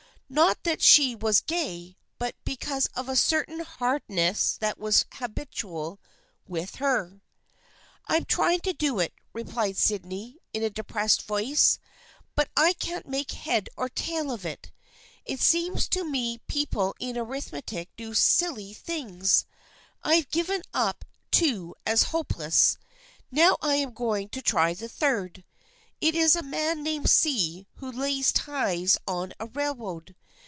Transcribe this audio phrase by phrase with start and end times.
[0.33, 5.99] Not that she was gay, but because of a certain hardness that was habitual
[6.47, 7.21] with her."
[8.07, 11.79] I am trying to do it," replied Sydney in a de pressed voice,"
[12.37, 14.71] but I can't make head or tail of it.
[15.25, 19.45] It seems to me people in arithmetic do such silly things.
[20.01, 22.77] I have given up two as hopeless.
[23.31, 25.43] Now I am going to try the third.
[25.99, 30.15] It is a man named C who lays ties on a railroad.